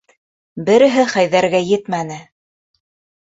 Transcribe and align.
Береһе 0.69 1.03
Хәйҙәргә 1.11 1.61
етмәне! 1.73 2.17